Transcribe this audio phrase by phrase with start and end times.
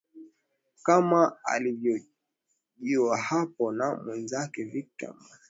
[0.83, 5.39] kama alivyojiwa hapo na mwenzangu victor macsedek